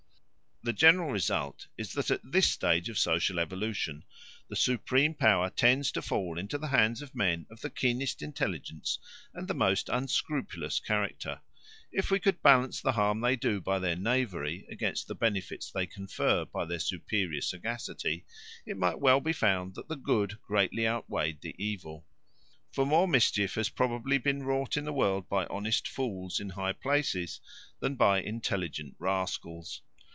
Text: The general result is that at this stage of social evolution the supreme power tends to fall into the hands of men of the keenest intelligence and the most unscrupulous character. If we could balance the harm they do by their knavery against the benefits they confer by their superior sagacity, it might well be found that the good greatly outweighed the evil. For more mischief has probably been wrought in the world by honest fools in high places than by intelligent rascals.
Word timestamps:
The 0.63 0.73
general 0.73 1.09
result 1.09 1.65
is 1.75 1.91
that 1.93 2.11
at 2.11 2.21
this 2.23 2.47
stage 2.47 2.87
of 2.87 2.99
social 2.99 3.39
evolution 3.39 4.03
the 4.47 4.55
supreme 4.55 5.15
power 5.15 5.49
tends 5.49 5.91
to 5.93 6.03
fall 6.03 6.37
into 6.37 6.59
the 6.59 6.67
hands 6.67 7.01
of 7.01 7.15
men 7.15 7.47
of 7.49 7.61
the 7.61 7.69
keenest 7.71 8.21
intelligence 8.21 8.99
and 9.33 9.47
the 9.47 9.55
most 9.55 9.89
unscrupulous 9.89 10.79
character. 10.79 11.41
If 11.91 12.11
we 12.11 12.19
could 12.19 12.43
balance 12.43 12.79
the 12.79 12.91
harm 12.91 13.21
they 13.21 13.35
do 13.35 13.59
by 13.59 13.79
their 13.79 13.95
knavery 13.95 14.67
against 14.69 15.07
the 15.07 15.15
benefits 15.15 15.71
they 15.71 15.87
confer 15.87 16.45
by 16.45 16.65
their 16.65 16.77
superior 16.77 17.41
sagacity, 17.41 18.27
it 18.63 18.77
might 18.77 18.99
well 18.99 19.19
be 19.19 19.33
found 19.33 19.73
that 19.73 19.87
the 19.87 19.95
good 19.95 20.39
greatly 20.43 20.87
outweighed 20.87 21.41
the 21.41 21.55
evil. 21.57 22.05
For 22.71 22.85
more 22.85 23.07
mischief 23.07 23.55
has 23.55 23.69
probably 23.69 24.19
been 24.19 24.43
wrought 24.43 24.77
in 24.77 24.85
the 24.85 24.93
world 24.93 25.27
by 25.27 25.47
honest 25.47 25.87
fools 25.87 26.39
in 26.39 26.49
high 26.49 26.73
places 26.73 27.39
than 27.79 27.95
by 27.95 28.21
intelligent 28.21 28.93
rascals. 28.99 29.81